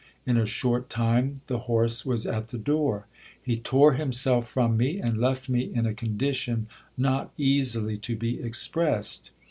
[0.25, 3.05] In a short time the horse was at the door.
[3.39, 6.65] He tore himself from me, and left me in a con dition
[6.97, 9.29] not easily to be expressed.